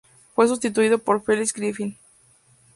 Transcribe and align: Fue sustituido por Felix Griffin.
Fue 0.33 0.47
sustituido 0.47 0.97
por 0.97 1.21
Felix 1.21 1.53
Griffin. 1.53 1.95